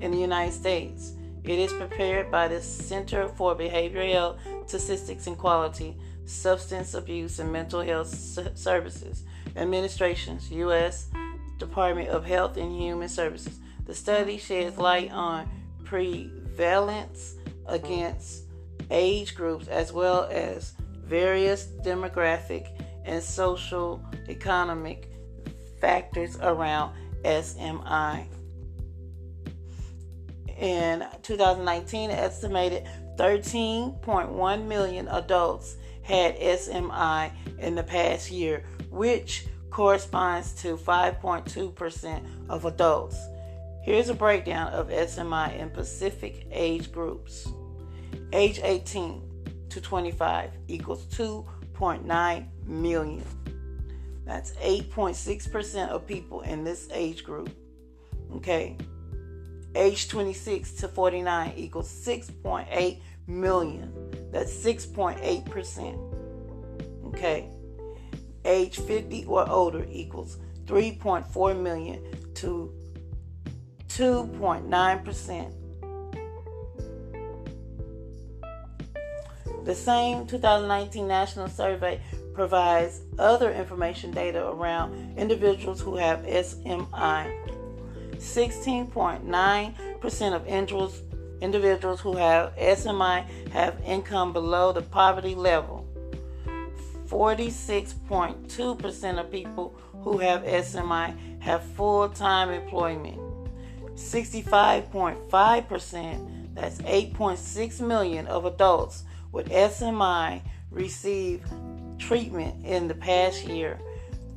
in 0.02 0.12
the 0.12 0.20
United 0.20 0.54
States. 0.54 1.14
It 1.44 1.58
is 1.58 1.74
prepared 1.74 2.30
by 2.30 2.48
the 2.48 2.62
Center 2.62 3.28
for 3.28 3.56
Behavioral 3.56 4.14
Health, 4.14 4.40
Statistics 4.68 5.26
and 5.26 5.36
Quality, 5.36 5.98
Substance 6.26 6.94
Abuse 6.94 7.40
and 7.40 7.52
Mental 7.52 7.82
Health 7.82 8.08
Services 8.56 9.24
Administration's 9.56 10.52
U.S. 10.52 11.08
Department 11.62 12.10
of 12.10 12.26
Health 12.26 12.58
and 12.58 12.76
Human 12.76 13.08
Services. 13.08 13.60
The 13.86 13.94
study 13.94 14.38
sheds 14.38 14.78
light 14.78 15.12
on 15.12 15.48
prevalence 15.86 17.36
against 17.68 18.46
age 18.90 19.36
groups 19.36 19.68
as 19.68 19.94
well 19.94 20.28
as 20.32 20.74
various 21.06 21.68
demographic 21.86 22.68
and 23.06 23.24
social 23.24 24.04
economic 24.28 25.12
factors 25.80 26.36
around 26.42 26.96
SMI. 27.24 28.26
In 30.58 31.06
2019, 31.22 32.10
estimated 32.10 32.88
13.1 33.18 34.68
million 34.68 35.08
adults 35.10 35.76
had 36.02 36.40
SMI 36.40 37.32
in 37.60 37.76
the 37.76 37.84
past 37.84 38.32
year, 38.32 38.64
which 38.90 39.46
corresponds 39.72 40.54
to 40.62 40.78
5.2% 40.78 42.50
of 42.50 42.66
adults. 42.66 43.18
Here's 43.82 44.10
a 44.10 44.14
breakdown 44.14 44.72
of 44.74 44.90
SMI 44.90 45.58
in 45.58 45.72
Pacific 45.72 46.46
age 46.52 46.92
groups. 46.92 47.52
Age 48.34 48.60
18 48.64 49.24
to 49.70 49.82
25 49.82 50.52
equals 50.68 51.06
2.9 51.06 52.46
million. 52.68 53.26
That's 54.26 54.52
8.6% 54.52 55.90
of 55.90 56.06
people 56.06 56.42
in 56.42 56.64
this 56.64 56.88
age 56.94 57.24
group. 57.24 57.50
Okay. 58.36 58.78
Age 59.74 60.10
26 60.10 60.74
to 60.74 60.88
49 60.88 61.54
equals 61.56 61.92
6.8 62.06 63.02
million. 63.26 63.92
That's 64.32 64.54
6.8%. 64.54 67.08
Okay. 67.08 67.50
Age 68.46 68.80
50 68.80 69.26
or 69.26 69.50
older 69.50 69.86
equals 69.90 70.38
3.4 70.66 71.62
million 71.62 72.02
to 72.36 72.74
2.9%. 73.90 75.54
The 79.64 79.76
same 79.76 80.26
2019 80.26 81.08
national 81.08 81.48
survey 81.48 82.02
provides 82.34 83.02
other 83.20 83.52
information 83.52 84.10
data 84.12 84.48
around 84.48 85.18
individuals 85.18 85.82
who 85.82 85.98
have 85.98 86.22
SMI. 86.22 87.32
16.9% 88.14 90.34
of 90.34 90.48
individuals, 90.48 91.04
individuals 91.42 92.02
who 92.02 92.16
have 92.16 92.56
SMI 92.56 93.24
have 93.52 93.80
income 93.86 94.34
below 94.34 94.72
the 94.72 94.82
poverty 94.82 95.36
level. 95.36 95.81
46.2% 97.12 99.20
of 99.20 99.30
people 99.30 99.76
who 100.02 100.18
have 100.20 100.44
SMI 100.44 101.42
have 101.42 101.62
full 101.62 102.08
time 102.08 102.50
employment. 102.50 103.20
65.5%, 103.96 106.56
that's 106.56 106.78
8.6 106.78 107.86
million 107.86 108.28
of 108.28 108.46
adults 108.46 109.04
with 109.34 109.50
SMI 109.50 110.42
receive 110.72 111.44
treatment 112.00 112.66
in 112.66 112.88
the 112.88 112.96
past 112.96 113.46
year, 113.46 113.78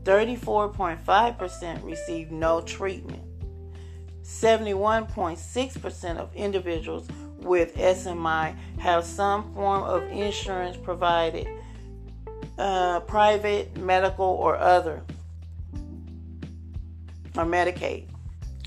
34.5% 0.02 1.84
received 1.84 2.32
no 2.32 2.60
treatment. 2.60 3.22
71.6% 4.22 6.16
of 6.16 6.34
individuals 6.34 7.06
with 7.38 7.76
SMI 7.76 8.56
have 8.78 9.04
some 9.04 9.54
form 9.54 9.84
of 9.84 10.02
insurance 10.10 10.76
provided, 10.76 11.46
uh, 12.58 13.00
private, 13.00 13.76
medical, 13.76 14.26
or 14.26 14.56
other, 14.56 15.02
or 17.36 17.44
Medicaid. 17.44 18.06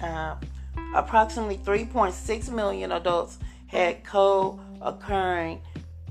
Uh, 0.02 0.36
approximately 0.94 1.58
3.6 1.58 2.52
million 2.52 2.92
adults 2.92 3.40
had 3.68 4.04
co 4.04 4.60
occurring 4.82 5.62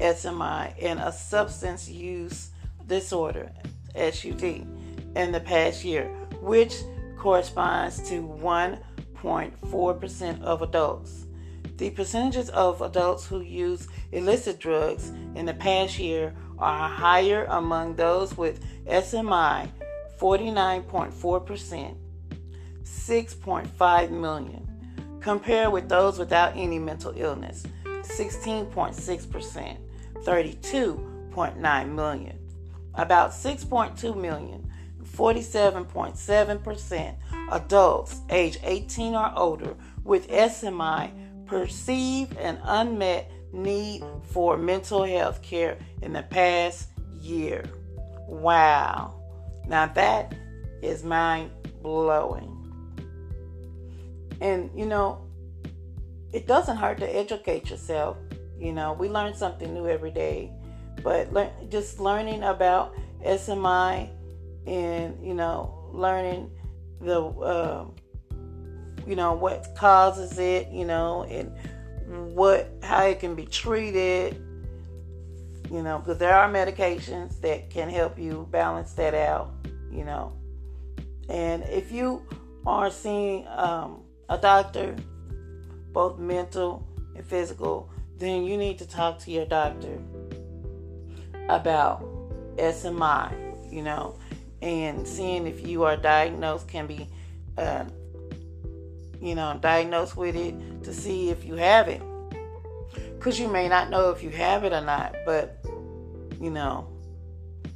SMI 0.01 0.73
and 0.81 0.99
a 1.01 1.12
substance 1.12 1.87
use 1.89 2.51
disorder, 2.87 3.53
SUD, 3.95 4.43
in 4.43 5.33
the 5.33 5.41
past 5.41 5.85
year, 5.85 6.07
which 6.41 6.77
corresponds 7.19 8.09
to 8.09 8.23
1.4% 8.23 10.43
of 10.43 10.62
adults. 10.62 11.27
The 11.79 11.91
percentages 11.91 12.49
of 12.51 12.81
adults 12.81 13.27
who 13.27 13.41
use 13.41 13.89
illicit 14.12 14.59
drugs 14.59 15.11
in 15.35 15.47
the 15.47 15.55
past 15.55 15.99
year 15.99 16.35
are 16.59 16.88
higher 16.88 17.45
among 17.51 17.97
those 17.97 18.35
with 18.37 18.64
SMI, 18.87 19.69
49.4%, 20.19 21.97
6.5 22.83 24.11
million, 24.11 24.69
compared 25.21 25.73
with 25.73 25.88
those 25.88 26.19
without 26.19 26.57
any 26.57 26.79
mental 26.79 27.12
illness, 27.16 27.64
16.6%, 27.85 29.77
32.9 30.25 31.95
million. 31.95 32.38
About 32.95 33.31
6.2 33.31 34.16
million, 34.16 34.71
47.7% 35.03 37.14
adults 37.53 38.21
age 38.31 38.59
18 38.62 39.14
or 39.14 39.31
older 39.37 39.77
with 40.05 40.29
SMI 40.29 41.11
perceive 41.47 42.37
an 42.38 42.59
unmet 42.64 43.31
need 43.57 44.05
for 44.23 44.57
mental 44.57 45.05
health 45.05 45.42
care 45.42 45.79
in 46.03 46.12
the 46.12 46.23
past 46.23 46.88
year. 47.21 47.64
Wow. 48.29 49.21
Now 49.66 49.87
that 49.87 50.35
is 50.83 51.03
mind 51.03 51.51
blowing. 51.83 52.53
And 54.40 54.71
you 54.75 54.87
know, 54.87 55.27
it 56.33 56.47
doesn't 56.47 56.77
hurt 56.77 56.99
to 56.99 57.16
educate 57.16 57.71
yourself. 57.71 58.16
You 58.59 58.73
know, 58.73 58.92
we 58.92 59.09
learn 59.09 59.35
something 59.35 59.73
new 59.73 59.88
every 59.88 60.11
day. 60.11 60.53
But 61.03 61.71
just 61.71 62.01
learning 62.01 62.42
about 62.42 62.95
SMI 63.25 64.11
and, 64.66 65.25
you 65.25 65.35
know, 65.35 65.90
learning 65.92 66.51
the, 67.01 67.23
uh, 67.23 67.87
you 69.07 69.14
know, 69.14 69.35
what 69.35 69.75
causes 69.77 70.38
it, 70.38 70.69
you 70.69 70.85
know, 70.85 71.25
and 71.25 71.53
what, 72.07 72.71
how 72.83 73.05
it 73.05 73.21
can 73.21 73.35
be 73.35 73.47
treated, 73.47 74.35
you 75.71 75.83
know, 75.83 75.99
because 75.99 76.19
there 76.19 76.35
are 76.35 76.51
medications 76.51 77.40
that 77.40 77.71
can 77.71 77.88
help 77.88 78.19
you 78.19 78.47
balance 78.51 78.92
that 78.95 79.14
out, 79.14 79.53
you 79.90 80.05
know. 80.05 80.33
And 81.29 81.64
if 81.64 81.90
you 81.90 82.23
are 82.66 82.90
seeing 82.90 83.47
um, 83.49 84.03
a 84.29 84.38
doctor, 84.38 84.95
both 85.92 86.19
mental 86.19 86.87
and 87.14 87.25
physical, 87.25 87.90
then 88.19 88.45
you 88.45 88.57
need 88.57 88.79
to 88.79 88.88
talk 88.88 89.19
to 89.21 89.31
your 89.31 89.47
doctor 89.47 89.99
about 91.49 92.05
SMI, 92.57 93.73
you 93.73 93.83
know, 93.83 94.19
and 94.62 95.07
seeing 95.07 95.47
if 95.47 95.66
you 95.66 95.85
are 95.85 95.97
diagnosed 95.97 96.69
can 96.69 96.87
be, 96.87 97.09
uh, 97.59 97.85
you 99.21 99.35
know, 99.35 99.59
diagnosed 99.61 100.17
with 100.17 100.37
it 100.37 100.55
to 100.85 100.93
see 100.93 101.31
if 101.31 101.45
you 101.45 101.55
have 101.55 101.89
it. 101.89 102.03
Because 103.19 103.41
you 103.41 103.49
may 103.49 103.69
not 103.69 103.91
know 103.91 104.11
if 104.11 104.23
you 104.23 104.31
have 104.31 104.65
it 104.65 104.73
or 104.73 104.81
not, 104.81 105.17
but, 105.25 105.65
you 106.41 106.51
know, 106.51 106.89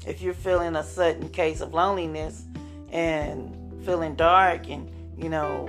if 0.06 0.22
you're 0.22 0.34
feeling 0.34 0.76
a 0.76 0.84
sudden 0.84 1.28
case 1.28 1.60
of 1.60 1.74
loneliness 1.74 2.44
and 2.90 3.84
feeling 3.84 4.14
dark 4.14 4.68
and, 4.68 4.90
you 5.16 5.28
know, 5.28 5.68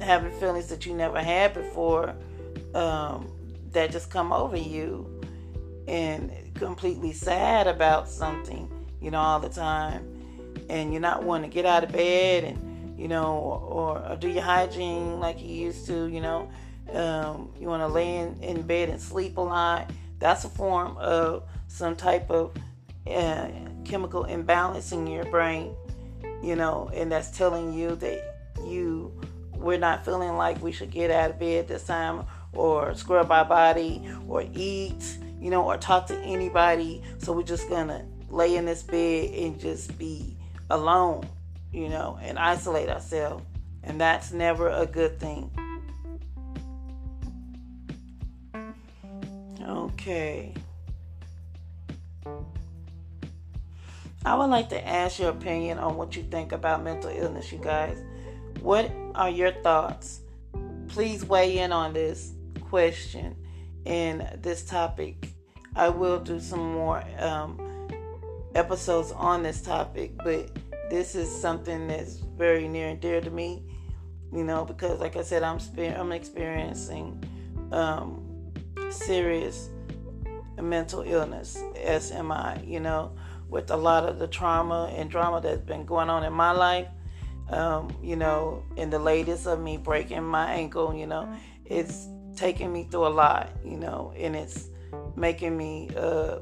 having 0.00 0.32
feelings 0.38 0.66
that 0.68 0.84
you 0.86 0.94
never 0.94 1.20
had 1.20 1.54
before 1.54 2.14
um, 2.74 3.30
that 3.70 3.90
just 3.90 4.10
come 4.10 4.32
over 4.32 4.56
you 4.56 5.08
and 5.86 6.30
completely 6.54 7.12
sad 7.12 7.66
about 7.66 8.08
something, 8.08 8.68
you 9.00 9.10
know, 9.10 9.18
all 9.18 9.40
the 9.40 9.48
time, 9.48 10.06
and 10.68 10.92
you're 10.92 11.00
not 11.00 11.22
wanting 11.22 11.50
to 11.50 11.54
get 11.54 11.64
out 11.64 11.84
of 11.84 11.92
bed 11.92 12.44
and, 12.44 12.63
you 12.96 13.08
know, 13.08 13.36
or, 13.36 13.98
or 13.98 14.16
do 14.16 14.28
your 14.28 14.42
hygiene 14.42 15.20
like 15.20 15.40
you 15.40 15.48
used 15.48 15.86
to, 15.86 16.06
you 16.06 16.20
know, 16.20 16.50
um, 16.92 17.52
you 17.58 17.66
want 17.66 17.82
to 17.82 17.88
lay 17.88 18.16
in, 18.16 18.40
in 18.42 18.62
bed 18.62 18.88
and 18.88 19.00
sleep 19.00 19.36
a 19.36 19.40
lot. 19.40 19.90
That's 20.18 20.44
a 20.44 20.48
form 20.48 20.96
of 20.98 21.44
some 21.68 21.96
type 21.96 22.30
of 22.30 22.54
uh, 23.06 23.48
chemical 23.84 24.24
imbalance 24.24 24.92
in 24.92 25.06
your 25.06 25.24
brain, 25.24 25.74
you 26.42 26.56
know, 26.56 26.90
and 26.94 27.10
that's 27.10 27.30
telling 27.30 27.72
you 27.72 27.96
that 27.96 28.34
you 28.64 29.12
we're 29.56 29.78
not 29.78 30.04
feeling 30.04 30.36
like 30.36 30.62
we 30.62 30.72
should 30.72 30.90
get 30.90 31.10
out 31.10 31.30
of 31.30 31.38
bed 31.38 31.68
this 31.68 31.84
time 31.84 32.24
or 32.52 32.94
scrub 32.94 33.30
our 33.30 33.44
body 33.44 34.02
or 34.28 34.44
eat, 34.54 35.18
you 35.40 35.50
know, 35.50 35.64
or 35.64 35.76
talk 35.76 36.06
to 36.06 36.18
anybody. 36.20 37.02
So 37.18 37.32
we're 37.32 37.42
just 37.42 37.68
gonna 37.68 38.04
lay 38.28 38.56
in 38.56 38.66
this 38.66 38.82
bed 38.82 39.30
and 39.34 39.58
just 39.58 39.96
be 39.98 40.36
alone, 40.70 41.26
you 41.74 41.88
know, 41.88 42.18
and 42.22 42.38
isolate 42.38 42.88
ourselves. 42.88 43.44
And 43.82 44.00
that's 44.00 44.32
never 44.32 44.68
a 44.68 44.86
good 44.86 45.18
thing. 45.18 45.50
Okay. 49.60 50.54
I 54.24 54.34
would 54.36 54.46
like 54.46 54.70
to 54.70 54.88
ask 54.88 55.18
your 55.18 55.30
opinion 55.30 55.78
on 55.78 55.96
what 55.96 56.16
you 56.16 56.22
think 56.22 56.52
about 56.52 56.82
mental 56.82 57.10
illness, 57.10 57.52
you 57.52 57.58
guys. 57.58 57.98
What 58.60 58.90
are 59.14 59.28
your 59.28 59.52
thoughts? 59.52 60.20
Please 60.88 61.24
weigh 61.24 61.58
in 61.58 61.72
on 61.72 61.92
this 61.92 62.32
question 62.60 63.36
and 63.84 64.26
this 64.40 64.64
topic. 64.64 65.28
I 65.76 65.90
will 65.90 66.20
do 66.20 66.40
some 66.40 66.72
more 66.72 67.04
um, 67.18 67.60
episodes 68.54 69.12
on 69.12 69.42
this 69.42 69.60
topic, 69.60 70.12
but 70.18 70.50
this 70.94 71.16
is 71.16 71.28
something 71.28 71.88
that's 71.88 72.18
very 72.38 72.68
near 72.68 72.90
and 72.90 73.00
dear 73.00 73.20
to 73.20 73.30
me. 73.30 73.64
You 74.32 74.44
know, 74.44 74.64
because 74.64 75.00
like 75.00 75.16
I 75.16 75.22
said, 75.22 75.42
I'm 75.42 75.58
I'm 75.78 76.12
experiencing 76.12 77.22
um, 77.72 78.52
serious 78.90 79.70
mental 80.56 81.02
illness, 81.02 81.58
SMI. 81.74 82.66
You 82.66 82.78
know, 82.78 83.12
with 83.48 83.70
a 83.72 83.76
lot 83.76 84.08
of 84.08 84.20
the 84.20 84.28
trauma 84.28 84.92
and 84.96 85.10
drama 85.10 85.40
that's 85.40 85.62
been 85.62 85.84
going 85.84 86.10
on 86.10 86.22
in 86.24 86.32
my 86.32 86.52
life. 86.52 86.88
Um, 87.50 87.94
you 88.02 88.16
know, 88.16 88.62
in 88.76 88.88
the 88.88 88.98
latest 88.98 89.46
of 89.46 89.60
me 89.60 89.76
breaking 89.76 90.22
my 90.22 90.50
ankle, 90.52 90.94
you 90.94 91.06
know, 91.06 91.28
it's 91.66 92.06
taking 92.36 92.72
me 92.72 92.84
through 92.90 93.06
a 93.06 93.14
lot, 93.24 93.50
you 93.64 93.76
know, 93.76 94.14
and 94.16 94.34
it's 94.34 94.68
making 95.14 95.54
me, 95.56 95.90
uh, 95.96 96.38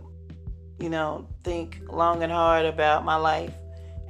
you 0.79 0.91
know, 0.91 1.27
think 1.43 1.81
long 1.89 2.23
and 2.23 2.31
hard 2.31 2.67
about 2.67 3.05
my 3.05 3.17
life 3.17 3.53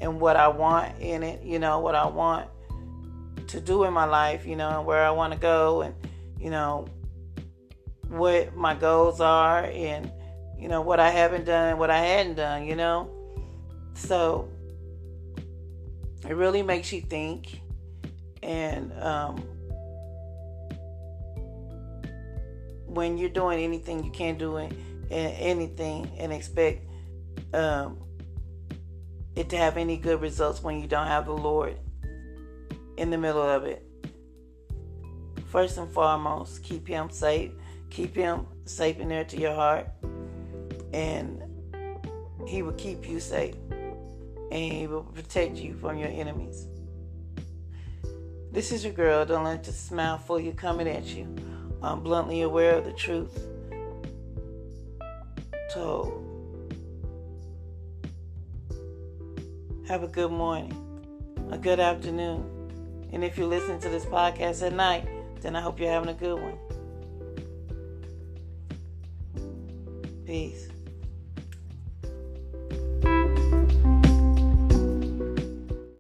and 0.03 0.21
what 0.21 0.37
I 0.37 0.49
want 0.49 0.99
in 0.99 1.23
it, 1.23 1.43
you 1.45 1.61
know, 1.61 1.79
what 1.79 1.95
I 1.95 2.07
want 2.07 2.49
to 3.47 3.61
do 3.61 3.85
in 3.85 3.93
my 3.93 4.05
life, 4.05 4.45
you 4.45 4.57
know, 4.57 4.79
and 4.79 4.85
where 4.85 5.05
I 5.05 5.11
want 5.11 5.33
to 5.33 5.39
go 5.39 5.83
and, 5.83 5.95
you 6.39 6.51
know, 6.51 6.89
what 8.09 8.55
my 8.57 8.75
goals 8.75 9.21
are 9.21 9.65
and, 9.65 10.11
you 10.59 10.69
know, 10.69 10.83
what 10.83 10.99
I 10.99 11.11
haven't 11.11 11.45
done, 11.45 11.79
what 11.79 11.89
I 11.89 11.99
hadn't 11.99 12.35
done, 12.35 12.67
you 12.67 12.75
know. 12.75 13.09
So 13.95 14.49
it 16.29 16.35
really 16.35 16.63
makes 16.63 16.93
you 16.93 17.01
think 17.01 17.61
and 18.43 18.93
um, 19.01 19.37
when 22.87 23.19
you're 23.19 23.31
doing 23.31 23.63
anything 23.63 24.03
you 24.05 24.11
can't 24.11 24.39
do 24.39 24.69
anything 25.11 26.11
and 26.19 26.33
expect 26.33 26.87
um, 27.55 27.99
it 29.37 29.49
to 29.51 29.57
have 29.57 29.77
any 29.77 29.97
good 29.97 30.21
results 30.21 30.63
when 30.63 30.81
you 30.81 30.87
don't 30.87 31.07
have 31.07 31.27
the 31.27 31.33
Lord 31.33 31.77
in 32.97 33.11
the 33.11 33.19
middle 33.19 33.43
of 33.43 33.65
it. 33.65 33.87
First 35.47 35.79
and 35.79 35.91
foremost, 35.93 36.63
keep 36.63 36.87
Him 36.89 37.11
safe. 37.11 37.53
Keep 37.91 38.17
Him 38.17 38.47
safe 38.65 38.99
in 38.99 39.09
there 39.09 39.25
to 39.25 39.39
your 39.39 39.55
heart, 39.55 39.87
and 40.95 41.43
He 42.47 42.63
will 42.63 42.73
keep 42.73 43.07
you 43.07 43.21
safe, 43.21 43.55
and 43.71 44.73
He 44.73 44.87
will 44.87 45.03
protect 45.03 45.57
you 45.57 45.75
from 45.75 45.99
your 45.99 46.09
enemies. 46.09 46.69
This 48.51 48.73
is 48.73 48.85
your 48.85 48.93
girl. 48.93 49.25
Don't 49.25 49.45
let 49.45 49.65
the 49.65 49.73
smile 49.73 50.19
fool 50.19 50.41
you 50.41 50.53
coming 50.53 50.89
at 50.89 51.05
you. 51.05 51.35
I'm 51.83 52.01
bluntly 52.01 52.43
aware 52.43 52.77
of 52.77 52.85
the 52.85 52.93
truth. 52.93 53.47
So, 55.71 56.22
have 59.93 60.03
a 60.03 60.09
good 60.09 60.33
morning, 60.33 60.75
a 61.51 61.59
good 61.59 61.79
afternoon. 61.79 63.11
And 63.13 63.23
if 63.23 63.37
you're 63.37 63.47
listening 63.47 63.79
to 63.81 63.91
this 63.91 64.07
podcast 64.07 64.67
at 64.67 64.73
night, 64.73 65.07
then 65.43 65.55
I 65.55 65.61
hope 65.61 65.79
you're 65.79 65.91
having 65.91 66.09
a 66.09 66.15
good 66.15 66.41
one. 66.41 66.57
Peace. 70.25 70.72